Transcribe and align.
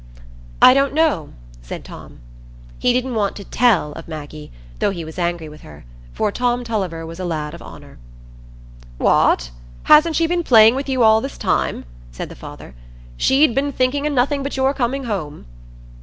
"I 0.63 0.73
don't 0.73 0.95
know," 0.95 1.29
said 1.61 1.85
Tom. 1.85 2.21
He 2.79 2.91
didn't 2.91 3.13
want 3.13 3.35
to 3.35 3.43
"tell" 3.43 3.91
of 3.91 4.07
Maggie, 4.07 4.51
though 4.79 4.89
he 4.89 5.05
was 5.05 5.19
angry 5.19 5.47
with 5.47 5.61
her; 5.61 5.85
for 6.11 6.31
Tom 6.31 6.63
Tulliver 6.63 7.05
was 7.05 7.19
a 7.19 7.23
lad 7.23 7.53
of 7.53 7.61
honour. 7.61 7.99
"What! 8.97 9.51
hasn't 9.83 10.15
she 10.15 10.25
been 10.25 10.41
playing 10.41 10.73
with 10.73 10.89
you 10.89 11.03
all 11.03 11.21
this 11.21 11.37
while?" 11.39 11.83
said 12.11 12.29
the 12.29 12.35
father. 12.35 12.73
"She'd 13.15 13.53
been 13.53 13.71
thinking 13.71 14.07
o' 14.07 14.09
nothing 14.09 14.41
but 14.41 14.57
your 14.57 14.73
coming 14.73 15.03
home." 15.03 15.45